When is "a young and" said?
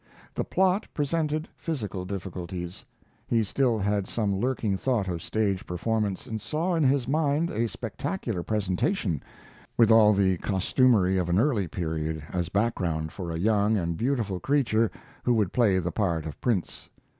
13.29-13.95